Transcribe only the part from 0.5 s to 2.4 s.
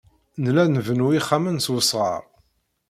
nbennu ixxamen s wesɣar.